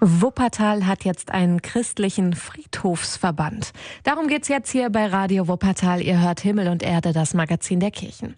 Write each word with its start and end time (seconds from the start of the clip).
Wuppertal 0.00 0.86
hat 0.86 1.04
jetzt 1.04 1.32
einen 1.32 1.60
christlichen 1.60 2.32
Friedhofsverband. 2.34 3.72
Darum 4.04 4.28
geht's 4.28 4.46
jetzt 4.46 4.70
hier 4.70 4.90
bei 4.90 5.06
Radio 5.06 5.48
Wuppertal. 5.48 6.02
Ihr 6.02 6.20
hört 6.20 6.40
Himmel 6.40 6.68
und 6.68 6.84
Erde, 6.84 7.12
das 7.12 7.34
Magazin 7.34 7.80
der 7.80 7.90
Kirchen. 7.90 8.36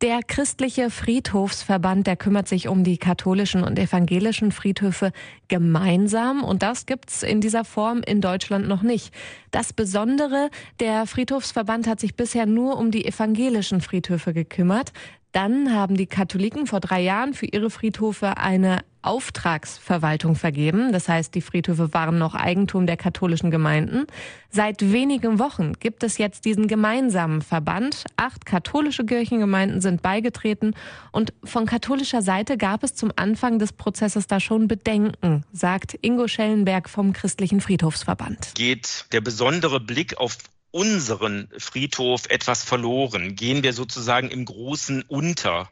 Der 0.00 0.20
christliche 0.22 0.90
Friedhofsverband, 0.90 2.06
der 2.06 2.14
kümmert 2.14 2.46
sich 2.46 2.68
um 2.68 2.84
die 2.84 2.98
katholischen 2.98 3.64
und 3.64 3.80
evangelischen 3.80 4.52
Friedhöfe 4.52 5.10
gemeinsam 5.48 6.44
und 6.44 6.62
das 6.62 6.86
gibt's 6.86 7.24
in 7.24 7.40
dieser 7.40 7.64
Form 7.64 8.02
in 8.06 8.20
Deutschland 8.20 8.68
noch 8.68 8.82
nicht. 8.82 9.12
Das 9.50 9.72
Besondere, 9.72 10.50
der 10.78 11.06
Friedhofsverband 11.06 11.88
hat 11.88 11.98
sich 11.98 12.14
bisher 12.14 12.46
nur 12.46 12.78
um 12.78 12.92
die 12.92 13.06
evangelischen 13.06 13.80
Friedhöfe 13.80 14.32
gekümmert. 14.32 14.92
Dann 15.32 15.74
haben 15.74 15.96
die 15.96 16.06
Katholiken 16.06 16.66
vor 16.66 16.80
drei 16.80 17.00
Jahren 17.00 17.34
für 17.34 17.46
ihre 17.46 17.70
Friedhöfe 17.70 18.36
eine 18.38 18.80
Auftragsverwaltung 19.02 20.34
vergeben. 20.34 20.92
Das 20.92 21.08
heißt, 21.08 21.34
die 21.34 21.40
Friedhöfe 21.40 21.94
waren 21.94 22.18
noch 22.18 22.34
Eigentum 22.34 22.86
der 22.86 22.96
katholischen 22.96 23.50
Gemeinden. 23.50 24.06
Seit 24.50 24.92
wenigen 24.92 25.38
Wochen 25.38 25.74
gibt 25.74 26.02
es 26.02 26.18
jetzt 26.18 26.44
diesen 26.44 26.66
gemeinsamen 26.66 27.42
Verband. 27.42 28.04
Acht 28.16 28.44
katholische 28.44 29.04
Kirchengemeinden 29.04 29.80
sind 29.80 30.02
beigetreten 30.02 30.74
und 31.12 31.32
von 31.44 31.66
katholischer 31.66 32.22
Seite 32.22 32.56
gab 32.56 32.82
es 32.82 32.94
zum 32.94 33.12
Anfang 33.16 33.58
des 33.58 33.72
Prozesses 33.72 34.26
da 34.26 34.40
schon 34.40 34.68
Bedenken, 34.68 35.44
sagt 35.52 35.96
Ingo 36.02 36.26
Schellenberg 36.26 36.88
vom 36.88 37.12
Christlichen 37.12 37.60
Friedhofsverband. 37.60 38.54
Geht 38.56 39.06
der 39.12 39.20
besondere 39.20 39.80
Blick 39.80 40.18
auf 40.18 40.36
unseren 40.78 41.48
Friedhof 41.58 42.26
etwas 42.28 42.62
verloren? 42.62 43.34
Gehen 43.34 43.64
wir 43.64 43.72
sozusagen 43.72 44.30
im 44.30 44.44
Großen 44.44 45.02
unter? 45.08 45.68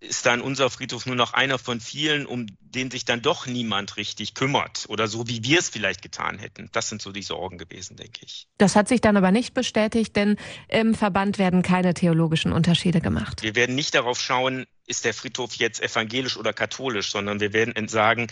Ist 0.00 0.24
dann 0.24 0.40
unser 0.40 0.70
Friedhof 0.70 1.04
nur 1.04 1.14
noch 1.14 1.34
einer 1.34 1.58
von 1.58 1.78
vielen, 1.78 2.24
um 2.24 2.46
den 2.60 2.90
sich 2.90 3.04
dann 3.04 3.20
doch 3.20 3.46
niemand 3.46 3.98
richtig 3.98 4.32
kümmert 4.34 4.86
oder 4.88 5.08
so, 5.08 5.28
wie 5.28 5.44
wir 5.44 5.58
es 5.58 5.68
vielleicht 5.68 6.00
getan 6.00 6.38
hätten? 6.38 6.70
Das 6.72 6.88
sind 6.88 7.02
so 7.02 7.12
die 7.12 7.22
Sorgen 7.22 7.58
gewesen, 7.58 7.96
denke 7.96 8.20
ich. 8.22 8.46
Das 8.56 8.76
hat 8.76 8.88
sich 8.88 9.02
dann 9.02 9.16
aber 9.18 9.30
nicht 9.30 9.52
bestätigt, 9.52 10.16
denn 10.16 10.36
im 10.68 10.94
Verband 10.94 11.38
werden 11.38 11.62
keine 11.62 11.92
theologischen 11.92 12.52
Unterschiede 12.52 13.00
gemacht. 13.02 13.42
Wir 13.42 13.56
werden 13.56 13.74
nicht 13.74 13.94
darauf 13.94 14.20
schauen, 14.20 14.66
ist 14.86 15.04
der 15.04 15.12
Friedhof 15.12 15.54
jetzt 15.54 15.82
evangelisch 15.82 16.36
oder 16.36 16.52
katholisch, 16.52 17.10
sondern 17.10 17.40
wir 17.40 17.52
werden 17.52 17.88
sagen, 17.88 18.28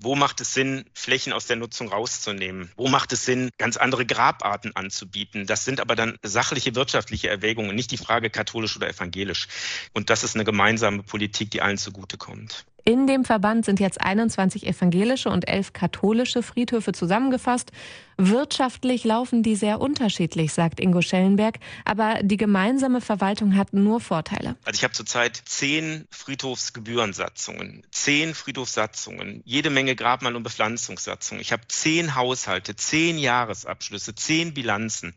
wo 0.00 0.14
macht 0.14 0.40
es 0.40 0.54
Sinn, 0.54 0.84
Flächen 0.94 1.32
aus 1.32 1.46
der 1.46 1.56
Nutzung 1.56 1.88
rauszunehmen? 1.88 2.70
Wo 2.76 2.88
macht 2.88 3.12
es 3.12 3.24
Sinn, 3.24 3.50
ganz 3.58 3.76
andere 3.76 4.06
Grabarten 4.06 4.74
anzubieten? 4.76 5.46
Das 5.46 5.64
sind 5.64 5.80
aber 5.80 5.96
dann 5.96 6.18
sachliche 6.22 6.74
wirtschaftliche 6.74 7.28
Erwägungen, 7.28 7.74
nicht 7.74 7.90
die 7.90 7.96
Frage 7.96 8.30
katholisch 8.30 8.76
oder 8.76 8.88
evangelisch. 8.88 9.48
Und 9.92 10.10
das 10.10 10.24
ist 10.24 10.34
eine 10.34 10.44
gemeinsame 10.44 11.02
Politik, 11.02 11.50
die 11.50 11.62
allen 11.62 11.78
zugutekommt. 11.78 12.64
In 12.88 13.06
dem 13.06 13.26
Verband 13.26 13.66
sind 13.66 13.80
jetzt 13.80 14.00
21 14.00 14.66
evangelische 14.66 15.28
und 15.28 15.46
11 15.46 15.74
katholische 15.74 16.42
Friedhöfe 16.42 16.92
zusammengefasst. 16.92 17.70
Wirtschaftlich 18.16 19.04
laufen 19.04 19.42
die 19.42 19.56
sehr 19.56 19.82
unterschiedlich, 19.82 20.54
sagt 20.54 20.80
Ingo 20.80 21.02
Schellenberg, 21.02 21.58
aber 21.84 22.20
die 22.22 22.38
gemeinsame 22.38 23.02
Verwaltung 23.02 23.56
hat 23.56 23.74
nur 23.74 24.00
Vorteile. 24.00 24.56
Also 24.64 24.78
ich 24.78 24.84
habe 24.84 24.94
zurzeit 24.94 25.36
zehn 25.44 26.06
Friedhofsgebührensatzungen, 26.10 27.86
zehn 27.90 28.32
Friedhofssatzungen, 28.32 29.42
jede 29.44 29.68
Menge 29.68 29.94
Grabmal- 29.94 30.34
und 30.34 30.42
Bepflanzungssatzungen. 30.42 31.42
Ich 31.42 31.52
habe 31.52 31.68
zehn 31.68 32.14
Haushalte, 32.14 32.74
zehn 32.74 33.18
Jahresabschlüsse, 33.18 34.14
zehn 34.14 34.54
Bilanzen. 34.54 35.12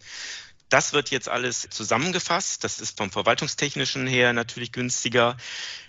Das 0.72 0.94
wird 0.94 1.12
jetzt 1.12 1.28
alles 1.28 1.68
zusammengefasst. 1.70 2.64
Das 2.64 2.80
ist 2.80 2.98
vom 2.98 3.12
verwaltungstechnischen 3.12 4.08
her 4.08 4.32
natürlich 4.32 4.72
günstiger. 4.72 5.36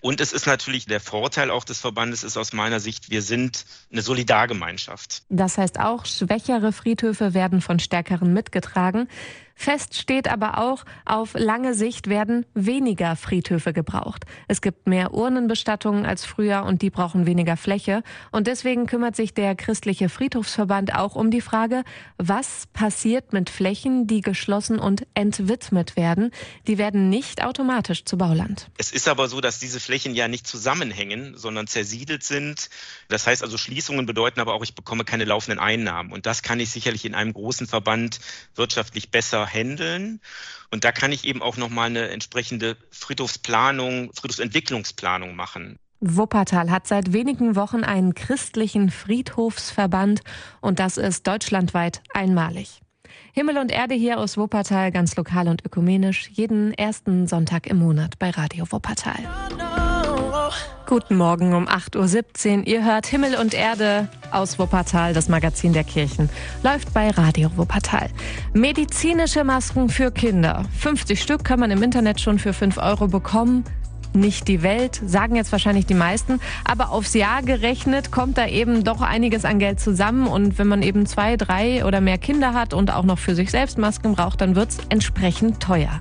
Und 0.01 0.21
es 0.21 0.33
ist 0.33 0.47
natürlich 0.47 0.87
der 0.87 1.01
Vorteil 1.01 1.53
auch 1.53 1.63
des 1.63 1.79
Verbandes 1.79 2.25
ist 2.25 2.37
aus 2.37 2.53
meiner 2.53 2.81
Sicht, 2.81 3.09
wir 3.09 3.23
sind 3.23 3.65
eine 3.93 4.03
Solidargemeinschaft. 4.03 5.23
Das 5.29 5.57
heißt 5.57 5.79
auch, 5.79 6.05
schwächere 6.05 6.73
Friedhöfe 6.73 7.33
werden 7.33 7.61
von 7.61 7.79
stärkeren 7.79 8.35
mitgetragen. 8.35 9.09
Fest 9.55 9.97
steht 9.97 10.29
aber 10.29 10.59
auch, 10.59 10.85
auf 11.05 11.35
lange 11.35 11.75
Sicht 11.75 12.09
werden 12.09 12.47
weniger 12.55 13.17
Friedhöfe 13.17 13.73
gebraucht. 13.73 14.25
Es 14.49 14.61
gibt 14.61 14.87
mehr 14.87 15.15
Urnenbestattungen 15.15 16.05
als 16.07 16.25
früher 16.25 16.65
und 16.65 16.83
die 16.83 16.91
brauchen 16.91 17.27
weniger 17.27 17.57
Fläche. 17.57 18.03
Und 18.31 18.47
deswegen 18.47 18.87
kümmert 18.87 19.17
sich 19.17 19.35
der 19.35 19.55
christliche 19.55 20.09
Friedhofsverband 20.09 20.95
auch 20.95 21.15
um 21.15 21.31
die 21.31 21.41
Frage, 21.41 21.85
was 22.19 22.67
passiert 22.73 23.33
mit 23.33 23.51
Flächen, 23.51 24.07
die 24.07 24.21
geschlossen 24.21 24.79
und 24.79 25.07
entwidmet 25.15 25.97
werden. 25.97 26.31
Die 26.67 26.79
werden 26.79 27.09
nicht 27.09 27.45
automatisch 27.45 28.05
zu 28.05 28.19
Bauland. 28.19 28.71
Es 28.79 28.93
ist 28.93 29.09
aber 29.09 29.29
so, 29.29 29.41
dass 29.41 29.59
diese 29.59 29.81
Flächen 29.81 30.15
ja 30.15 30.29
nicht 30.29 30.47
zusammenhängen, 30.47 31.37
sondern 31.37 31.67
zersiedelt 31.67 32.25
sind. 32.25 32.71
Das 33.09 33.27
heißt 33.27 33.43
also, 33.43 33.59
Schließungen 33.59 34.07
bedeuten 34.07 34.41
aber 34.41 34.55
auch, 34.55 34.63
ich 34.63 34.75
bekomme 34.75 35.05
keine 35.05 35.25
laufenden 35.25 35.59
Einnahmen. 35.59 36.13
Und 36.13 36.27
das 36.27 36.43
kann 36.43 36.61
ich 36.61 36.71
sicherlich 36.71 37.05
in 37.05 37.15
einem 37.15 37.33
großen 37.33 37.67
Verband 37.67 38.21
wirtschaftlich 38.55 39.11
besser 39.11 39.42
handeln. 39.47 40.21
Und 40.71 40.85
da 40.85 40.93
kann 40.93 41.13
ich 41.13 41.25
eben 41.27 41.43
auch 41.43 41.57
nochmal 41.57 41.87
eine 41.87 42.09
entsprechende 42.09 42.77
Friedhofsplanung, 42.91 44.13
Friedhofsentwicklungsplanung 44.15 45.37
machen. 45.37 45.79
Wuppertal 46.01 46.71
hat 46.71 46.89
seit 46.89 47.13
wenigen 47.13 47.55
Wochen 47.55 47.85
einen 47.85 48.15
christlichen 48.15 48.91
Friedhofsverband 48.91 50.21
und 50.61 50.81
das 50.81 50.97
ist 50.97 51.27
deutschlandweit 51.29 52.03
einmalig. 52.13 52.81
Himmel 53.33 53.59
und 53.59 53.71
Erde 53.71 53.95
hier 53.95 54.19
aus 54.19 54.37
Wuppertal, 54.37 54.91
ganz 54.91 55.17
lokal 55.17 55.49
und 55.49 55.65
ökumenisch, 55.65 56.29
jeden 56.33 56.75
ersten 56.75 57.27
Sonntag 57.27 57.67
im 57.67 57.79
Monat 57.79 58.19
bei 58.19 58.31
Radio 58.31 58.71
Wuppertal. 58.71 59.72
Guten 60.87 61.17
Morgen 61.17 61.55
um 61.55 61.69
8.17 61.69 62.59
Uhr. 62.59 62.67
Ihr 62.67 62.85
hört 62.85 63.07
Himmel 63.07 63.37
und 63.37 63.55
Erde 63.55 64.09
aus 64.31 64.59
Wuppertal, 64.59 65.15
das 65.15 65.29
Magazin 65.29 65.73
der 65.73 65.85
Kirchen. 65.85 66.29
Läuft 66.63 66.93
bei 66.93 67.11
Radio 67.11 67.51
Wuppertal. 67.57 68.11
Medizinische 68.53 69.45
Masken 69.45 69.89
für 69.89 70.11
Kinder. 70.11 70.65
50 70.79 71.23
Stück 71.23 71.45
kann 71.45 71.61
man 71.61 71.71
im 71.71 71.83
Internet 71.83 72.21
schon 72.21 72.39
für 72.39 72.53
5 72.53 72.79
Euro 72.79 73.09
bekommen. 73.09 73.65
Nicht 74.15 74.49
die 74.49 74.63
Welt, 74.63 75.01
sagen 75.07 75.37
jetzt 75.37 75.53
wahrscheinlich 75.53 75.87
die 75.87 75.95
meisten, 75.95 76.39
aber 76.65 76.91
aufs 76.91 77.15
Jahr 77.15 77.43
gerechnet 77.43 78.13
kommt 78.13 78.37
da 78.37 78.47
eben 78.47 78.85
doch 78.85 79.01
einiges 79.01 79.47
an 79.47 79.59
Geld 79.59 79.81
zusammen 79.81 80.27
und 80.27 80.59
wenn 80.59 80.67
man 80.67 80.83
eben 80.83 81.07
zwei, 81.07 81.39
drei 81.39 81.85
oder 81.87 82.03
mehr 82.03 82.19
Kinder 82.19 82.53
hat 82.53 82.75
und 82.75 82.93
auch 82.93 83.05
noch 83.05 83.19
für 83.19 83.35
sich 83.35 83.51
selbst 83.51 83.79
Masken 83.79 84.15
braucht, 84.15 84.43
dann 84.43 84.55
wird's 84.55 84.77
entsprechend 84.91 85.61
teuer. 85.61 86.01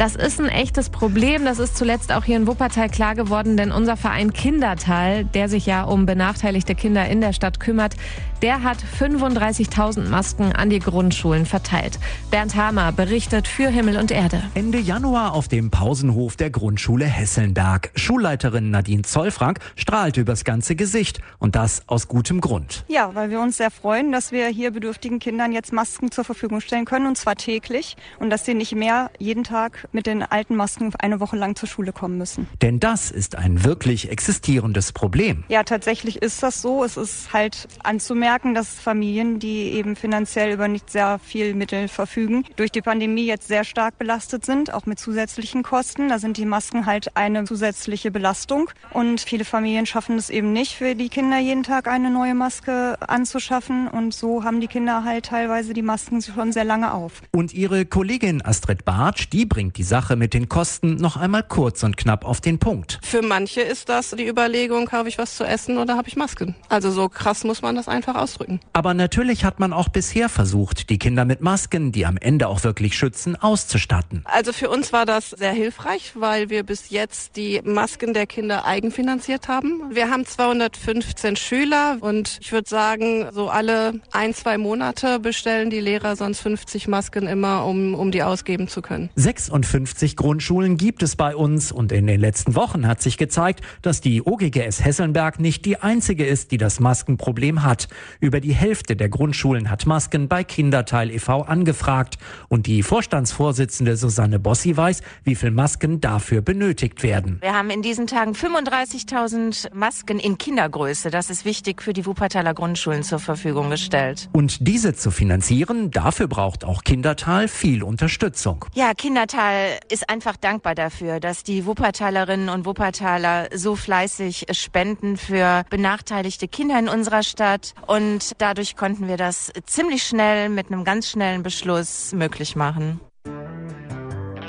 Das 0.00 0.16
ist 0.16 0.40
ein 0.40 0.48
echtes 0.48 0.88
Problem. 0.88 1.44
Das 1.44 1.58
ist 1.58 1.76
zuletzt 1.76 2.10
auch 2.10 2.24
hier 2.24 2.38
in 2.38 2.46
Wuppertal 2.46 2.88
klar 2.88 3.14
geworden, 3.14 3.58
denn 3.58 3.70
unser 3.70 3.98
Verein 3.98 4.32
Kindertal, 4.32 5.26
der 5.26 5.50
sich 5.50 5.66
ja 5.66 5.82
um 5.82 6.06
benachteiligte 6.06 6.74
Kinder 6.74 7.06
in 7.06 7.20
der 7.20 7.34
Stadt 7.34 7.60
kümmert, 7.60 7.96
der 8.42 8.62
hat 8.62 8.78
35.000 8.98 10.08
Masken 10.08 10.52
an 10.52 10.70
die 10.70 10.78
Grundschulen 10.78 11.44
verteilt. 11.46 11.98
Bernd 12.30 12.56
Hamer 12.56 12.92
berichtet 12.92 13.46
für 13.46 13.68
Himmel 13.68 13.98
und 13.98 14.10
Erde. 14.10 14.42
Ende 14.54 14.78
Januar 14.78 15.34
auf 15.34 15.48
dem 15.48 15.70
Pausenhof 15.70 16.36
der 16.36 16.50
Grundschule 16.50 17.04
Hesselnberg. 17.04 17.90
Schulleiterin 17.94 18.70
Nadine 18.70 19.02
Zollfrank 19.02 19.58
strahlt 19.76 20.16
übers 20.16 20.44
ganze 20.44 20.74
Gesicht 20.76 21.20
und 21.38 21.54
das 21.54 21.82
aus 21.86 22.08
gutem 22.08 22.40
Grund. 22.40 22.84
Ja, 22.88 23.14
weil 23.14 23.30
wir 23.30 23.40
uns 23.40 23.58
sehr 23.58 23.70
freuen, 23.70 24.12
dass 24.12 24.32
wir 24.32 24.48
hier 24.48 24.70
bedürftigen 24.70 25.18
Kindern 25.18 25.52
jetzt 25.52 25.72
Masken 25.72 26.10
zur 26.10 26.24
Verfügung 26.24 26.60
stellen 26.60 26.86
können 26.86 27.06
und 27.06 27.16
zwar 27.16 27.36
täglich 27.36 27.96
und 28.18 28.30
dass 28.30 28.46
sie 28.46 28.54
nicht 28.54 28.74
mehr 28.74 29.10
jeden 29.18 29.44
Tag 29.44 29.86
mit 29.92 30.06
den 30.06 30.22
alten 30.22 30.56
Masken 30.56 30.92
eine 30.98 31.20
Woche 31.20 31.36
lang 31.36 31.56
zur 31.56 31.68
Schule 31.68 31.92
kommen 31.92 32.16
müssen. 32.16 32.48
Denn 32.62 32.80
das 32.80 33.10
ist 33.10 33.36
ein 33.36 33.64
wirklich 33.64 34.10
existierendes 34.10 34.92
Problem. 34.92 35.44
Ja, 35.48 35.62
tatsächlich 35.62 36.22
ist 36.22 36.42
das 36.42 36.62
so. 36.62 36.84
Es 36.84 36.96
ist 36.96 37.32
halt 37.32 37.68
anzumerken, 37.82 38.29
dass 38.38 38.78
Familien, 38.78 39.40
die 39.40 39.72
eben 39.72 39.96
finanziell 39.96 40.52
über 40.52 40.68
nicht 40.68 40.88
sehr 40.88 41.18
viel 41.18 41.54
Mittel 41.54 41.88
verfügen, 41.88 42.44
durch 42.56 42.70
die 42.70 42.80
Pandemie 42.80 43.26
jetzt 43.26 43.48
sehr 43.48 43.64
stark 43.64 43.98
belastet 43.98 44.44
sind, 44.44 44.72
auch 44.72 44.86
mit 44.86 45.00
zusätzlichen 45.00 45.62
Kosten. 45.62 46.08
Da 46.08 46.18
sind 46.18 46.36
die 46.36 46.44
Masken 46.44 46.86
halt 46.86 47.16
eine 47.16 47.44
zusätzliche 47.44 48.10
Belastung. 48.10 48.70
Und 48.92 49.20
viele 49.20 49.44
Familien 49.44 49.84
schaffen 49.84 50.16
es 50.16 50.30
eben 50.30 50.52
nicht, 50.52 50.76
für 50.76 50.94
die 50.94 51.08
Kinder 51.08 51.38
jeden 51.38 51.64
Tag 51.64 51.88
eine 51.88 52.10
neue 52.10 52.34
Maske 52.34 52.96
anzuschaffen. 53.00 53.88
Und 53.88 54.14
so 54.14 54.44
haben 54.44 54.60
die 54.60 54.68
Kinder 54.68 55.02
halt 55.04 55.26
teilweise 55.26 55.74
die 55.74 55.82
Masken 55.82 56.22
schon 56.22 56.52
sehr 56.52 56.64
lange 56.64 56.94
auf. 56.94 57.22
Und 57.32 57.52
ihre 57.52 57.84
Kollegin 57.84 58.44
Astrid 58.44 58.84
Bartsch, 58.84 59.28
die 59.32 59.44
bringt 59.44 59.76
die 59.76 59.82
Sache 59.82 60.14
mit 60.14 60.34
den 60.34 60.48
Kosten 60.48 60.94
noch 60.94 61.16
einmal 61.16 61.42
kurz 61.42 61.82
und 61.82 61.96
knapp 61.96 62.24
auf 62.24 62.40
den 62.40 62.58
Punkt. 62.58 63.00
Für 63.02 63.22
manche 63.22 63.60
ist 63.60 63.88
das 63.88 64.10
die 64.10 64.28
Überlegung, 64.28 64.86
kaufe 64.86 65.08
ich 65.08 65.18
was 65.18 65.36
zu 65.36 65.44
essen 65.44 65.78
oder 65.78 65.96
habe 65.96 66.08
ich 66.08 66.16
Masken. 66.16 66.54
Also 66.68 66.90
so 66.90 67.08
krass 67.08 67.44
muss 67.44 67.62
man 67.62 67.74
das 67.74 67.88
einfach 67.88 68.14
ausdrücken. 68.20 68.60
Aber 68.72 68.94
natürlich 68.94 69.44
hat 69.44 69.60
man 69.60 69.72
auch 69.72 69.88
bisher 69.88 70.28
versucht, 70.28 70.90
die 70.90 70.98
Kinder 70.98 71.24
mit 71.24 71.40
Masken, 71.40 71.92
die 71.92 72.06
am 72.06 72.16
Ende 72.16 72.48
auch 72.48 72.64
wirklich 72.64 72.96
schützen, 72.96 73.36
auszustatten. 73.36 74.22
Also 74.24 74.52
für 74.52 74.68
uns 74.68 74.92
war 74.92 75.06
das 75.06 75.30
sehr 75.30 75.52
hilfreich, 75.52 76.12
weil 76.14 76.50
wir 76.50 76.62
bis 76.62 76.90
jetzt 76.90 77.36
die 77.36 77.60
Masken 77.64 78.14
der 78.14 78.26
Kinder 78.26 78.64
eigenfinanziert 78.64 79.48
haben. 79.48 79.82
Wir 79.90 80.10
haben 80.10 80.26
215 80.26 81.36
Schüler 81.36 81.98
und 82.00 82.38
ich 82.40 82.52
würde 82.52 82.68
sagen, 82.68 83.26
so 83.32 83.48
alle 83.48 84.00
ein, 84.12 84.34
zwei 84.34 84.58
Monate 84.58 85.18
bestellen 85.18 85.70
die 85.70 85.80
Lehrer 85.80 86.16
sonst 86.16 86.40
50 86.40 86.88
Masken 86.88 87.26
immer, 87.26 87.64
um, 87.64 87.94
um 87.94 88.10
die 88.10 88.22
ausgeben 88.22 88.68
zu 88.68 88.82
können. 88.82 89.10
56 89.16 89.80
50 89.80 90.16
Grundschulen 90.16 90.76
gibt 90.76 91.02
es 91.02 91.16
bei 91.16 91.34
uns 91.34 91.72
und 91.72 91.92
in 91.92 92.06
den 92.06 92.20
letzten 92.20 92.54
Wochen 92.54 92.86
hat 92.86 93.00
sich 93.00 93.16
gezeigt, 93.16 93.60
dass 93.82 94.00
die 94.00 94.22
OGGS 94.22 94.84
Hesselnberg 94.84 95.40
nicht 95.40 95.64
die 95.64 95.78
einzige 95.78 96.26
ist, 96.26 96.52
die 96.52 96.58
das 96.58 96.80
Maskenproblem 96.80 97.62
hat. 97.62 97.88
Über 98.18 98.40
die 98.40 98.52
Hälfte 98.52 98.96
der 98.96 99.08
Grundschulen 99.08 99.70
hat 99.70 99.86
Masken 99.86 100.28
bei 100.28 100.42
Kinderteil 100.44 101.10
e.V. 101.10 101.42
angefragt. 101.42 102.18
Und 102.48 102.66
die 102.66 102.82
Vorstandsvorsitzende 102.82 103.96
Susanne 103.96 104.38
Bossi 104.38 104.76
weiß, 104.76 105.02
wie 105.24 105.34
viel 105.34 105.50
Masken 105.50 106.00
dafür 106.00 106.42
benötigt 106.42 107.02
werden. 107.02 107.38
Wir 107.40 107.54
haben 107.54 107.70
in 107.70 107.82
diesen 107.82 108.06
Tagen 108.06 108.32
35.000 108.32 109.74
Masken 109.74 110.18
in 110.18 110.38
Kindergröße. 110.38 111.10
Das 111.10 111.30
ist 111.30 111.44
wichtig 111.44 111.82
für 111.82 111.92
die 111.92 112.06
Wuppertaler 112.06 112.54
Grundschulen 112.54 113.02
zur 113.02 113.18
Verfügung 113.18 113.70
gestellt. 113.70 114.28
Und 114.32 114.66
diese 114.66 114.94
zu 114.94 115.10
finanzieren, 115.10 115.90
dafür 115.90 116.28
braucht 116.28 116.64
auch 116.64 116.82
Kindertal 116.84 117.48
viel 117.48 117.82
Unterstützung. 117.82 118.64
Ja, 118.74 118.94
Kindertal 118.94 119.78
ist 119.90 120.08
einfach 120.08 120.36
dankbar 120.36 120.74
dafür, 120.74 121.20
dass 121.20 121.42
die 121.42 121.66
Wuppertalerinnen 121.66 122.48
und 122.48 122.64
Wuppertaler 122.66 123.48
so 123.54 123.76
fleißig 123.76 124.46
spenden 124.52 125.16
für 125.16 125.64
benachteiligte 125.70 126.48
Kinder 126.48 126.78
in 126.78 126.88
unserer 126.88 127.22
Stadt. 127.22 127.74
Und 127.86 127.99
dadurch 128.38 128.76
konnten 128.76 129.08
wir 129.08 129.16
das 129.16 129.52
ziemlich 129.66 130.02
schnell 130.02 130.48
mit 130.48 130.68
einem 130.68 130.84
ganz 130.84 131.08
schnellen 131.08 131.42
Beschluss 131.42 132.12
möglich 132.12 132.56
machen. 132.56 133.00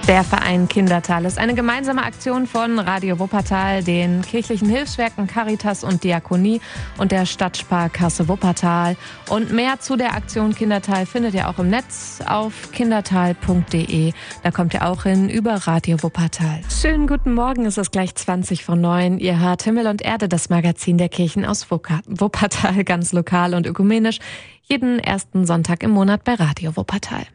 Der 0.08 0.24
Verein 0.24 0.68
Kindertal 0.68 1.26
ist 1.26 1.38
eine 1.38 1.54
gemeinsame 1.54 2.04
Aktion 2.04 2.48
von 2.48 2.80
Radio 2.80 3.20
Wuppertal, 3.20 3.84
den 3.84 4.24
kirchlichen 4.24 4.68
Hilfswerken 4.68 5.28
Caritas 5.28 5.84
und 5.84 6.04
Diakonie 6.04 6.60
und 6.98 7.12
der 7.12 7.26
Stadtsparkasse 7.26 8.28
Wuppertal. 8.28 8.98
Und 9.30 9.54
mehr 9.54 9.80
zu 9.80 9.96
der 9.96 10.14
Aktion 10.16 10.56
Kindertal 10.56 11.06
findet 11.06 11.36
ihr 11.36 11.48
auch 11.48 11.60
im 11.60 11.70
Netz 11.70 12.20
auf 12.26 12.72
kindertal.de. 12.72 14.12
Da 14.44 14.52
kommt 14.52 14.74
ihr 14.74 14.88
auch 14.88 15.04
hin 15.04 15.30
über 15.30 15.54
Radio 15.68 16.02
Wuppertal. 16.02 16.62
Schönen 16.70 17.08
guten 17.08 17.34
Morgen, 17.34 17.66
es 17.66 17.78
ist 17.78 17.92
gleich 17.92 18.16
20 18.16 18.66
vor 18.66 18.76
9. 18.76 19.20
Ihr 19.20 19.40
hört 19.40 19.64
Himmel 19.64 19.88
und 19.88 20.02
Erde, 20.02 20.28
das 20.28 20.50
Magazin 20.50 20.98
der 20.98 21.10
Kirchen 21.10 21.46
aus 21.46 21.70
Wuppertal, 21.70 22.84
ganz 22.86 23.14
lokal 23.14 23.54
und 23.54 23.68
ökumenisch, 23.68 24.20
jeden 24.64 25.00
ersten 25.00 25.46
Sonntag 25.46 25.84
im 25.84 25.92
Monat 25.92 26.24
bei 26.24 26.34
Radio 26.34 26.76
Wuppertal. 26.76 27.28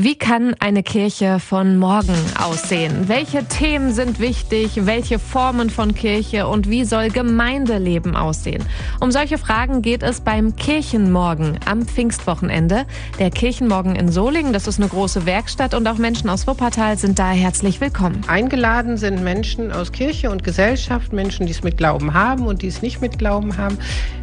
Wie 0.00 0.14
kann 0.14 0.54
eine 0.60 0.84
Kirche 0.84 1.40
von 1.40 1.76
morgen 1.76 2.14
aussehen? 2.40 3.08
Welche 3.08 3.44
Themen 3.46 3.92
sind 3.92 4.20
wichtig? 4.20 4.86
Welche 4.86 5.18
Formen 5.18 5.70
von 5.70 5.92
Kirche 5.92 6.46
und 6.46 6.70
wie 6.70 6.84
soll 6.84 7.10
Gemeindeleben 7.10 8.14
aussehen? 8.14 8.64
Um 9.00 9.10
solche 9.10 9.38
Fragen 9.38 9.82
geht 9.82 10.04
es 10.04 10.20
beim 10.20 10.54
Kirchenmorgen 10.54 11.58
am 11.66 11.82
Pfingstwochenende. 11.82 12.86
Der 13.18 13.32
Kirchenmorgen 13.32 13.96
in 13.96 14.12
Solingen, 14.12 14.52
das 14.52 14.68
ist 14.68 14.78
eine 14.78 14.88
große 14.88 15.26
Werkstatt 15.26 15.74
und 15.74 15.84
auch 15.88 15.98
Menschen 15.98 16.30
aus 16.30 16.46
Wuppertal 16.46 16.96
sind 16.96 17.18
da 17.18 17.32
herzlich 17.32 17.80
willkommen. 17.80 18.20
Eingeladen 18.28 18.98
sind 18.98 19.24
Menschen 19.24 19.72
aus 19.72 19.90
Kirche 19.90 20.30
und 20.30 20.44
Gesellschaft, 20.44 21.12
Menschen, 21.12 21.46
die 21.46 21.52
es 21.52 21.64
mit 21.64 21.76
Glauben 21.76 22.14
haben 22.14 22.46
und 22.46 22.62
die 22.62 22.68
es 22.68 22.82
nicht 22.82 23.00
mit 23.00 23.18
Glauben 23.18 23.56
haben, 23.56 23.76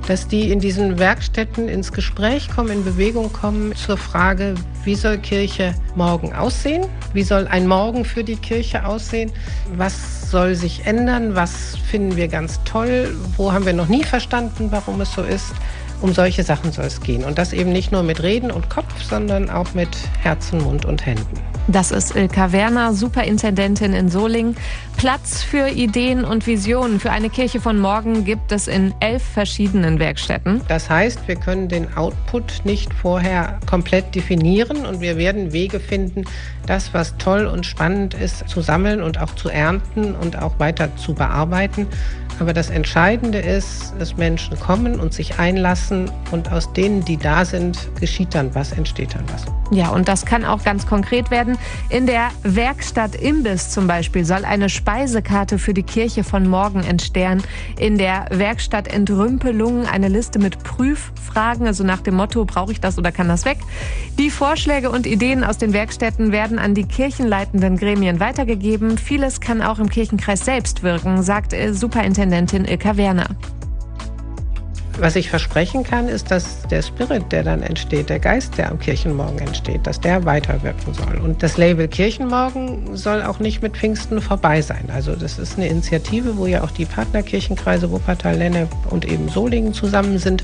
dass 0.07 0.29
die 0.29 0.51
in 0.53 0.61
diesen 0.61 0.99
Werkstätten 0.99 1.67
ins 1.67 1.91
Gespräch 1.91 2.47
kommen, 2.47 2.69
in 2.69 2.85
Bewegung 2.85 3.33
kommen 3.33 3.75
zur 3.75 3.97
Frage, 3.97 4.55
wie 4.85 4.95
soll 4.95 5.17
Kirche 5.17 5.64
Kirche 5.65 5.75
morgen 5.95 6.33
aussehen? 6.33 6.85
Wie 7.13 7.23
soll 7.23 7.47
ein 7.47 7.67
Morgen 7.67 8.05
für 8.05 8.23
die 8.23 8.35
Kirche 8.35 8.85
aussehen? 8.85 9.31
Was 9.75 10.29
soll 10.29 10.55
sich 10.55 10.85
ändern? 10.85 11.35
Was 11.35 11.77
finden 11.89 12.15
wir 12.15 12.27
ganz 12.27 12.59
toll? 12.65 13.15
Wo 13.37 13.51
haben 13.51 13.65
wir 13.65 13.73
noch 13.73 13.87
nie 13.87 14.03
verstanden, 14.03 14.67
warum 14.71 15.01
es 15.01 15.13
so 15.13 15.23
ist? 15.23 15.53
Um 16.01 16.13
solche 16.13 16.43
Sachen 16.43 16.71
soll 16.71 16.85
es 16.85 17.01
gehen. 17.01 17.23
Und 17.23 17.37
das 17.37 17.53
eben 17.53 17.71
nicht 17.71 17.91
nur 17.91 18.03
mit 18.03 18.21
Reden 18.21 18.51
und 18.51 18.69
Kopf, 18.69 18.93
sondern 19.01 19.49
auch 19.49 19.73
mit 19.73 19.89
Herzen, 20.21 20.61
Mund 20.61 20.85
und 20.85 21.05
Händen. 21.05 21.39
Das 21.67 21.89
ist 21.89 22.15
Ilka 22.15 22.51
Werner, 22.51 22.93
Superintendentin 22.93 23.93
in 23.93 24.09
Solingen. 24.09 24.55
Platz 24.97 25.41
für 25.41 25.67
Ideen 25.67 26.23
und 26.23 26.45
Visionen 26.45 26.99
für 26.99 27.11
eine 27.11 27.29
Kirche 27.29 27.59
von 27.59 27.79
morgen 27.79 28.23
gibt 28.23 28.51
es 28.51 28.67
in 28.67 28.93
elf 28.99 29.23
verschiedenen 29.23 29.97
Werkstätten. 29.97 30.61
Das 30.67 30.91
heißt, 30.91 31.27
wir 31.27 31.35
können 31.35 31.67
den 31.67 31.97
Output 31.97 32.61
nicht 32.65 32.93
vorher 32.93 33.59
komplett 33.65 34.13
definieren 34.13 34.85
und 34.85 35.01
wir 35.01 35.17
werden 35.17 35.53
Wege 35.53 35.79
finden, 35.79 36.25
das, 36.67 36.93
was 36.93 37.17
toll 37.17 37.47
und 37.47 37.65
spannend 37.65 38.13
ist, 38.13 38.47
zu 38.47 38.61
sammeln 38.61 39.01
und 39.01 39.19
auch 39.19 39.33
zu 39.35 39.49
ernten 39.49 40.13
und 40.13 40.39
auch 40.39 40.59
weiter 40.59 40.95
zu 40.97 41.15
bearbeiten. 41.15 41.87
Aber 42.39 42.51
das 42.51 42.69
Entscheidende 42.69 43.39
ist, 43.39 43.93
dass 43.97 44.17
Menschen 44.17 44.59
kommen 44.59 44.99
und 44.99 45.13
sich 45.13 45.39
einlassen 45.39 46.11
und 46.31 46.51
aus 46.51 46.71
denen, 46.73 47.05
die 47.05 47.15
da 47.15 47.45
sind, 47.45 47.89
geschieht 47.99 48.35
dann 48.35 48.53
was, 48.53 48.73
entsteht 48.73 49.15
dann 49.15 49.23
was. 49.31 49.45
Ja, 49.71 49.89
und 49.89 50.09
das 50.09 50.25
kann 50.25 50.43
auch 50.43 50.63
ganz 50.63 50.85
konkret 50.85 51.31
werden. 51.31 51.57
In 51.89 52.05
der 52.05 52.29
Werkstatt 52.43 53.15
Imbiss 53.15 53.69
zum 53.69 53.87
Beispiel 53.87 54.25
soll 54.25 54.43
eine 54.43 54.67
Speisekarte 54.67 55.57
für 55.57 55.73
die 55.73 55.83
Kirche 55.83 56.25
von 56.25 56.45
morgen 56.45 56.83
entstehen. 56.83 57.41
In 57.79 57.97
der 57.97 58.25
Werkstatt 58.31 58.89
Entrümpelung 58.89 59.85
eine 59.85 60.09
Liste 60.09 60.37
mit 60.37 60.61
Prüffragen, 60.63 61.67
also 61.67 61.85
nach 61.85 62.01
dem 62.01 62.15
Motto, 62.15 62.43
brauche 62.43 62.73
ich 62.73 62.81
das 62.81 62.97
oder 62.97 63.13
kann 63.13 63.29
das 63.29 63.45
weg? 63.45 63.59
Die 64.19 64.29
Vorschläge 64.29 64.89
und 64.89 65.07
Ideen 65.07 65.43
aus 65.45 65.57
den 65.57 65.71
Werkstätten 65.71 66.33
werden 66.33 66.59
an 66.59 66.73
die 66.73 66.83
kirchenleitenden 66.83 67.77
Gremien 67.77 68.19
weitergegeben. 68.19 68.97
Vieles 68.97 69.39
kann 69.39 69.61
auch 69.61 69.79
im 69.79 69.89
Kirchenkreis 69.89 70.43
selbst 70.43 70.83
wirken, 70.83 71.23
sagt 71.23 71.55
Superintendent 71.71 72.24
Superintendentin 72.25 72.65
Ilka 72.65 72.97
Werner. 72.97 73.27
Was 74.97 75.15
ich 75.15 75.29
versprechen 75.29 75.83
kann, 75.83 76.07
ist, 76.07 76.31
dass 76.31 76.63
der 76.69 76.81
Spirit, 76.81 77.31
der 77.31 77.43
dann 77.43 77.61
entsteht, 77.61 78.09
der 78.09 78.17
Geist, 78.17 78.57
der 78.57 78.71
am 78.71 78.79
Kirchenmorgen 78.79 79.39
entsteht, 79.39 79.85
dass 79.85 79.99
der 79.99 80.23
weiterwirken 80.25 80.93
soll. 80.93 81.19
Und 81.21 81.43
das 81.43 81.57
Label 81.57 81.87
Kirchenmorgen 81.87 82.95
soll 82.95 83.21
auch 83.21 83.39
nicht 83.39 83.61
mit 83.61 83.75
Pfingsten 83.75 84.21
vorbei 84.21 84.61
sein. 84.61 84.89
Also 84.91 85.15
das 85.15 85.37
ist 85.37 85.57
eine 85.57 85.67
Initiative, 85.67 86.37
wo 86.37 86.47
ja 86.47 86.63
auch 86.63 86.71
die 86.71 86.85
Partnerkirchenkreise 86.85 87.91
Wuppertal, 87.91 88.37
Lenne 88.37 88.67
und 88.89 89.05
eben 89.05 89.27
Solingen 89.29 89.73
zusammen 89.73 90.17
sind. 90.17 90.43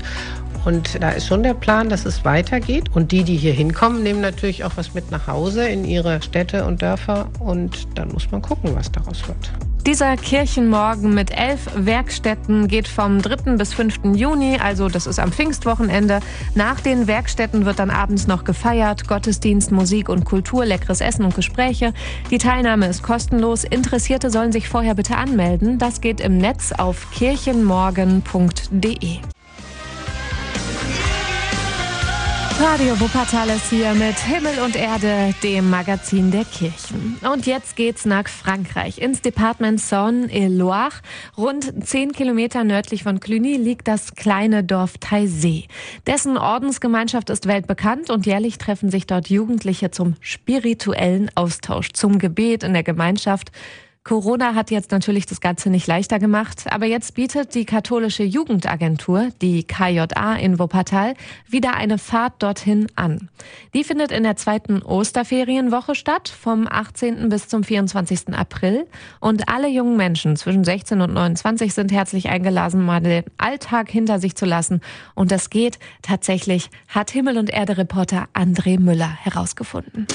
Und 0.64 1.02
da 1.02 1.10
ist 1.10 1.26
schon 1.26 1.42
der 1.42 1.54
Plan, 1.54 1.88
dass 1.88 2.04
es 2.04 2.24
weitergeht. 2.24 2.84
Und 2.94 3.10
die, 3.10 3.24
die 3.24 3.36
hier 3.36 3.54
hinkommen, 3.54 4.02
nehmen 4.02 4.20
natürlich 4.20 4.62
auch 4.64 4.76
was 4.76 4.94
mit 4.94 5.10
nach 5.10 5.26
Hause 5.26 5.66
in 5.66 5.84
ihre 5.84 6.22
Städte 6.22 6.64
und 6.66 6.82
Dörfer. 6.82 7.28
Und 7.40 7.88
dann 7.98 8.12
muss 8.12 8.30
man 8.30 8.42
gucken, 8.42 8.76
was 8.76 8.92
daraus 8.92 9.26
wird. 9.26 9.71
Dieser 9.86 10.16
Kirchenmorgen 10.16 11.12
mit 11.12 11.36
elf 11.36 11.68
Werkstätten 11.74 12.68
geht 12.68 12.86
vom 12.86 13.20
3. 13.20 13.56
bis 13.56 13.74
5. 13.74 14.14
Juni, 14.14 14.56
also 14.62 14.88
das 14.88 15.08
ist 15.08 15.18
am 15.18 15.32
Pfingstwochenende. 15.32 16.20
Nach 16.54 16.80
den 16.80 17.08
Werkstätten 17.08 17.64
wird 17.64 17.80
dann 17.80 17.90
abends 17.90 18.28
noch 18.28 18.44
gefeiert, 18.44 19.08
Gottesdienst, 19.08 19.72
Musik 19.72 20.08
und 20.08 20.24
Kultur, 20.24 20.64
leckeres 20.64 21.00
Essen 21.00 21.24
und 21.24 21.34
Gespräche. 21.34 21.92
Die 22.30 22.38
Teilnahme 22.38 22.86
ist 22.86 23.02
kostenlos. 23.02 23.64
Interessierte 23.64 24.30
sollen 24.30 24.52
sich 24.52 24.68
vorher 24.68 24.94
bitte 24.94 25.16
anmelden. 25.16 25.78
Das 25.78 26.00
geht 26.00 26.20
im 26.20 26.38
Netz 26.38 26.70
auf 26.70 27.10
kirchenmorgen.de. 27.10 29.18
Radio 32.64 32.98
Wuppertal 33.00 33.48
ist 33.48 33.70
hier 33.70 33.92
mit 33.92 34.16
Himmel 34.20 34.60
und 34.64 34.76
Erde, 34.76 35.34
dem 35.42 35.68
Magazin 35.68 36.30
der 36.30 36.44
Kirchen. 36.44 37.18
Und 37.28 37.44
jetzt 37.44 37.74
geht's 37.74 38.04
nach 38.04 38.28
Frankreich. 38.28 38.98
Ins 38.98 39.20
Departement 39.20 39.80
Saône-et-Loire. 39.80 40.92
Rund 41.36 41.84
zehn 41.84 42.12
Kilometer 42.12 42.62
nördlich 42.62 43.02
von 43.02 43.18
Cluny 43.18 43.56
liegt 43.56 43.88
das 43.88 44.14
kleine 44.14 44.62
Dorf 44.62 44.94
Taizé. 45.00 45.64
Dessen 46.06 46.38
Ordensgemeinschaft 46.38 47.30
ist 47.30 47.48
weltbekannt 47.48 48.10
und 48.10 48.26
jährlich 48.26 48.58
treffen 48.58 48.92
sich 48.92 49.08
dort 49.08 49.28
Jugendliche 49.28 49.90
zum 49.90 50.14
spirituellen 50.20 51.32
Austausch, 51.34 51.92
zum 51.94 52.20
Gebet 52.20 52.62
in 52.62 52.74
der 52.74 52.84
Gemeinschaft. 52.84 53.50
Corona 54.04 54.56
hat 54.56 54.72
jetzt 54.72 54.90
natürlich 54.90 55.26
das 55.26 55.40
Ganze 55.40 55.70
nicht 55.70 55.86
leichter 55.86 56.18
gemacht, 56.18 56.64
aber 56.70 56.86
jetzt 56.86 57.14
bietet 57.14 57.54
die 57.54 57.64
katholische 57.64 58.24
Jugendagentur, 58.24 59.28
die 59.40 59.62
KJA 59.62 60.34
in 60.34 60.58
Wuppertal, 60.58 61.14
wieder 61.48 61.74
eine 61.74 61.98
Fahrt 61.98 62.42
dorthin 62.42 62.88
an. 62.96 63.28
Die 63.74 63.84
findet 63.84 64.10
in 64.10 64.24
der 64.24 64.34
zweiten 64.34 64.82
Osterferienwoche 64.82 65.94
statt, 65.94 66.28
vom 66.28 66.66
18. 66.68 67.28
bis 67.28 67.46
zum 67.46 67.62
24. 67.62 68.34
April. 68.34 68.88
Und 69.20 69.48
alle 69.48 69.68
jungen 69.68 69.96
Menschen 69.96 70.34
zwischen 70.34 70.64
16 70.64 71.00
und 71.00 71.14
29 71.14 71.72
sind 71.72 71.92
herzlich 71.92 72.28
eingeladen, 72.28 72.84
mal 72.84 73.00
den 73.00 73.22
Alltag 73.38 73.88
hinter 73.88 74.18
sich 74.18 74.34
zu 74.34 74.46
lassen. 74.46 74.80
Und 75.14 75.30
das 75.30 75.48
geht 75.48 75.78
tatsächlich, 76.02 76.70
hat 76.88 77.12
Himmel 77.12 77.38
und 77.38 77.50
Erde 77.50 77.78
Reporter 77.78 78.26
André 78.34 78.80
Müller 78.80 79.10
herausgefunden. 79.10 80.08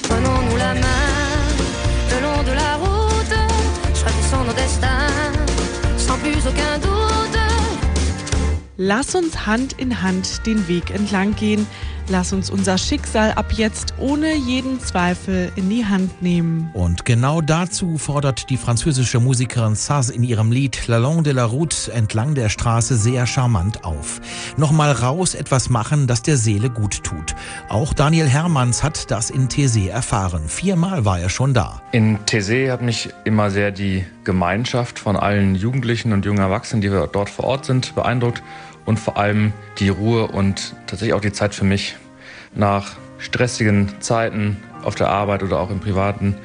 Lass 8.80 9.16
uns 9.16 9.46
Hand 9.48 9.74
in 9.74 10.02
Hand 10.02 10.46
den 10.46 10.68
Weg 10.68 10.92
entlang 10.92 11.36
gehen. 11.36 11.66
Lass 12.10 12.32
uns 12.32 12.50
unser 12.50 12.78
Schicksal 12.78 13.34
ab 13.34 13.52
jetzt 13.52 13.94
ohne 13.98 14.34
jeden 14.34 14.80
Zweifel 14.80 15.52
in 15.58 15.70
die 15.70 15.86
Hand 15.86 16.22
nehmen. 16.22 16.70
Und 16.74 17.04
genau 17.04 17.42
dazu 17.42 17.98
fordert 17.98 18.50
die 18.50 18.56
französische 18.56 19.20
Musikerin 19.20 19.76
Saz 19.76 20.10
in 20.10 20.24
ihrem 20.24 20.54
Lied 20.54 20.88
La 20.88 20.98
Longue 20.98 21.24
de 21.24 21.34
la 21.34 21.44
Route 21.44 21.92
entlang 21.92 22.34
der 22.34 22.48
Straße 22.48 22.96
sehr 22.96 23.28
charmant 23.28 23.84
auf. 23.84 24.22
Nochmal 24.56 24.94
raus 24.94 25.36
etwas 25.36 25.70
machen, 25.70 26.08
das 26.08 26.22
der 26.22 26.38
Seele 26.38 26.70
gut 26.70 27.04
tut. 27.04 27.36
Auch 27.68 27.94
Daniel 27.94 28.28
Hermanns 28.28 28.84
hat 28.84 29.12
das 29.12 29.30
in 29.30 29.50
Thésée 29.50 29.90
erfahren. 29.90 30.48
Viermal 30.48 31.04
war 31.04 31.20
er 31.20 31.30
schon 31.30 31.54
da. 31.54 31.82
In 31.92 32.20
Thésée 32.20 32.72
hat 32.72 32.82
mich 32.82 33.10
immer 33.26 33.52
sehr 33.52 33.72
die 33.72 34.06
Gemeinschaft 34.24 34.98
von 34.98 35.18
allen 35.18 35.56
Jugendlichen 35.56 36.14
und 36.14 36.26
jungen 36.26 36.40
Erwachsenen, 36.40 36.82
die 36.82 36.90
dort 36.90 37.30
vor 37.30 37.46
Ort 37.46 37.66
sind, 37.66 37.96
beeindruckt 37.96 38.42
und 38.88 38.98
vor 38.98 39.18
allem 39.18 39.54
die 39.78 39.90
Ruhe 39.90 40.28
und 40.28 40.74
tatsächlich 40.88 41.14
auch 41.14 41.22
die 41.22 41.34
Zeit 41.34 41.54
für 41.54 41.66
mich 41.66 41.98
nach 42.56 42.96
stressigen 43.20 44.00
Zeiten 44.00 44.58
auf 44.82 44.96
der 44.96 45.10
Arbeit 45.10 45.44
oder 45.44 45.60
auch 45.60 45.70
im 45.70 45.80
Privaten 45.80 46.36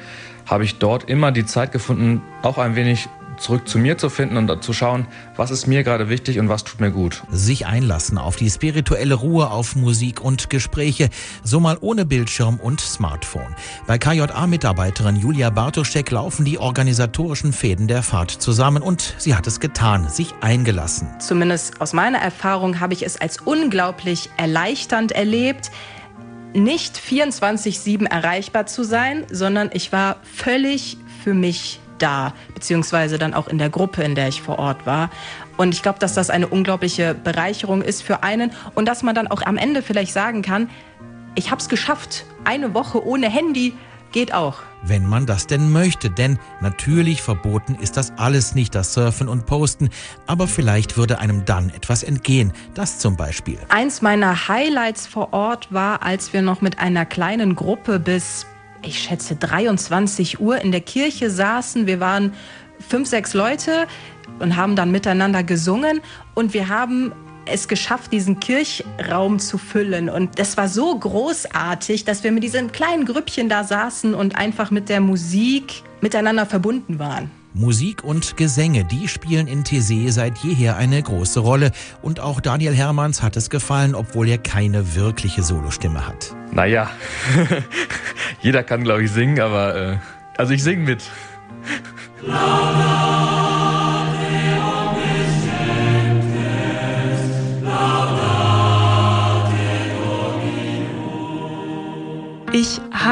habe 0.45 0.65
ich 0.65 0.77
dort 0.77 1.09
immer 1.09 1.31
die 1.31 1.45
Zeit 1.45 1.71
gefunden, 1.71 2.21
auch 2.41 2.57
ein 2.57 2.75
wenig 2.75 3.07
zurück 3.37 3.67
zu 3.67 3.77
mir 3.77 3.97
zu 3.97 4.09
finden 4.09 4.37
und 4.37 4.63
zu 4.63 4.73
schauen, 4.73 5.07
was 5.35 5.51
ist 5.51 5.67
mir 5.67 5.83
gerade 5.83 6.09
wichtig 6.09 6.39
und 6.39 6.49
was 6.49 6.63
tut 6.63 6.79
mir 6.79 6.91
gut. 6.91 7.23
Sich 7.31 7.65
einlassen 7.65 8.17
auf 8.17 8.35
die 8.35 8.49
spirituelle 8.49 9.15
Ruhe, 9.15 9.49
auf 9.49 9.75
Musik 9.75 10.21
und 10.21 10.49
Gespräche, 10.49 11.09
so 11.43 11.59
mal 11.59 11.77
ohne 11.81 12.05
Bildschirm 12.05 12.59
und 12.59 12.81
Smartphone. 12.81 13.55
Bei 13.87 13.97
KJA-Mitarbeiterin 13.97 15.15
Julia 15.15 15.49
Bartoschek 15.49 16.11
laufen 16.11 16.45
die 16.45 16.59
organisatorischen 16.59 17.53
Fäden 17.53 17.87
der 17.87 18.03
Fahrt 18.03 18.31
zusammen 18.31 18.83
und 18.83 19.15
sie 19.17 19.35
hat 19.35 19.47
es 19.47 19.59
getan, 19.59 20.09
sich 20.09 20.33
eingelassen. 20.41 21.07
Zumindest 21.19 21.81
aus 21.81 21.93
meiner 21.93 22.19
Erfahrung 22.19 22.79
habe 22.79 22.93
ich 22.93 23.05
es 23.05 23.19
als 23.19 23.39
unglaublich 23.39 24.29
erleichternd 24.37 25.11
erlebt 25.11 25.71
nicht 26.53 26.97
24-7 26.97 28.07
erreichbar 28.07 28.65
zu 28.65 28.83
sein, 28.83 29.25
sondern 29.31 29.69
ich 29.73 29.91
war 29.91 30.17
völlig 30.23 30.97
für 31.23 31.33
mich 31.33 31.79
da, 32.03 32.33
beziehungsweise 32.53 33.17
dann 33.17 33.33
auch 33.33 33.47
in 33.47 33.57
der 33.57 33.69
Gruppe, 33.69 34.03
in 34.03 34.15
der 34.15 34.27
ich 34.27 34.41
vor 34.41 34.59
Ort 34.59 34.85
war. 34.85 35.09
Und 35.57 35.73
ich 35.73 35.81
glaube, 35.81 35.99
dass 35.99 36.13
das 36.13 36.29
eine 36.29 36.47
unglaubliche 36.47 37.15
Bereicherung 37.15 37.81
ist 37.81 38.03
für 38.03 38.23
einen 38.23 38.51
und 38.75 38.87
dass 38.87 39.03
man 39.03 39.15
dann 39.15 39.27
auch 39.27 39.41
am 39.41 39.57
Ende 39.57 39.81
vielleicht 39.81 40.13
sagen 40.13 40.41
kann, 40.41 40.69
ich 41.35 41.49
habe 41.49 41.61
es 41.61 41.69
geschafft. 41.69 42.25
Eine 42.43 42.73
Woche 42.73 43.05
ohne 43.05 43.29
Handy 43.29 43.73
geht 44.11 44.33
auch. 44.33 44.59
Wenn 44.83 45.07
man 45.07 45.25
das 45.25 45.47
denn 45.47 45.71
möchte, 45.71 46.09
denn 46.09 46.37
natürlich 46.61 47.21
verboten 47.21 47.75
ist 47.75 47.97
das 47.97 48.13
alles 48.17 48.53
nicht, 48.53 48.75
das 48.75 48.93
Surfen 48.93 49.27
und 49.29 49.45
Posten, 49.45 49.89
aber 50.27 50.47
vielleicht 50.47 50.97
würde 50.97 51.19
einem 51.19 51.45
dann 51.45 51.69
etwas 51.69 52.03
entgehen. 52.03 52.51
Das 52.73 52.99
zum 52.99 53.15
Beispiel. 53.15 53.57
Eins 53.69 54.01
meiner 54.01 54.47
Highlights 54.47 55.07
vor 55.07 55.33
Ort 55.33 55.73
war, 55.73 56.03
als 56.03 56.33
wir 56.33 56.41
noch 56.41 56.61
mit 56.61 56.79
einer 56.79 57.05
kleinen 57.05 57.55
Gruppe 57.55 57.99
bis 57.99 58.45
ich 58.83 58.99
schätze, 58.99 59.35
23 59.35 60.39
Uhr 60.39 60.59
in 60.61 60.71
der 60.71 60.81
Kirche 60.81 61.29
saßen. 61.29 61.87
Wir 61.87 61.99
waren 61.99 62.33
fünf, 62.87 63.07
sechs 63.07 63.33
Leute 63.33 63.87
und 64.39 64.55
haben 64.55 64.75
dann 64.75 64.91
miteinander 64.91 65.43
gesungen 65.43 66.01
und 66.33 66.53
wir 66.53 66.69
haben 66.69 67.11
es 67.45 67.67
geschafft, 67.67 68.13
diesen 68.13 68.39
Kirchraum 68.39 69.39
zu 69.39 69.57
füllen. 69.57 70.09
Und 70.09 70.39
das 70.39 70.55
war 70.55 70.69
so 70.69 70.97
großartig, 70.97 72.05
dass 72.05 72.23
wir 72.23 72.31
mit 72.31 72.43
diesem 72.43 72.71
kleinen 72.71 73.05
Grüppchen 73.05 73.49
da 73.49 73.63
saßen 73.63 74.13
und 74.13 74.37
einfach 74.37 74.71
mit 74.71 74.89
der 74.89 75.01
Musik 75.01 75.83
miteinander 76.01 76.45
verbunden 76.45 76.99
waren. 76.99 77.31
Musik 77.53 78.03
und 78.03 78.35
Gesänge, 78.35 78.83
die 78.83 79.07
spielen 79.07 79.47
in 79.47 79.63
Tese 79.63 80.11
seit 80.11 80.39
jeher 80.39 80.75
eine 80.75 81.01
große 81.01 81.39
Rolle. 81.39 81.71
Und 82.01 82.19
auch 82.19 82.41
Daniel 82.41 82.73
Hermanns 82.73 83.21
hat 83.21 83.37
es 83.37 83.49
gefallen, 83.49 83.93
obwohl 83.93 84.27
er 84.27 84.39
keine 84.39 84.95
wirkliche 84.95 85.43
Solostimme 85.43 86.07
hat. 86.07 86.35
Naja, 86.51 86.89
jeder 88.41 88.63
kann, 88.63 88.83
glaube 88.83 89.03
ich, 89.03 89.11
singen, 89.11 89.39
aber 89.39 89.75
äh, 89.75 89.97
also 90.37 90.53
ich 90.53 90.63
singe 90.63 90.83
mit. 90.83 91.03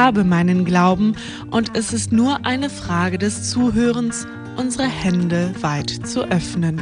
Habe 0.02 0.24
meinen 0.24 0.64
Glauben 0.64 1.14
und 1.52 1.76
es 1.76 1.92
ist 1.92 2.10
nur 2.10 2.44
eine 2.44 2.70
Frage 2.70 3.18
des 3.18 3.48
Zuhörens, 3.48 4.26
unsere 4.56 4.88
Hände 4.88 5.54
weit 5.60 5.90
zu 5.90 6.24
öffnen. 6.28 6.80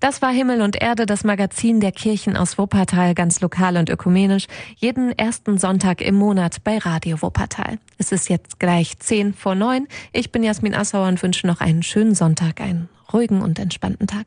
Das 0.00 0.20
war 0.20 0.30
Himmel 0.30 0.60
und 0.60 0.80
Erde, 0.80 1.06
das 1.06 1.24
Magazin 1.24 1.80
der 1.80 1.92
Kirchen 1.92 2.36
aus 2.36 2.58
Wuppertal, 2.58 3.14
ganz 3.14 3.40
lokal 3.40 3.78
und 3.78 3.88
ökumenisch, 3.88 4.46
jeden 4.76 5.18
ersten 5.18 5.56
Sonntag 5.56 6.02
im 6.02 6.14
Monat 6.14 6.62
bei 6.62 6.76
Radio 6.76 7.20
Wuppertal. 7.22 7.78
Es 7.96 8.12
ist 8.12 8.28
jetzt 8.28 8.60
gleich 8.60 8.98
10 8.98 9.32
vor 9.32 9.54
9. 9.54 9.88
Ich 10.12 10.30
bin 10.30 10.42
Jasmin 10.42 10.74
Assauer 10.74 11.08
und 11.08 11.22
wünsche 11.22 11.46
noch 11.46 11.60
einen 11.60 11.82
schönen 11.82 12.14
Sonntag, 12.14 12.60
einen 12.60 12.90
ruhigen 13.12 13.40
und 13.40 13.58
entspannten 13.58 14.06
Tag. 14.06 14.26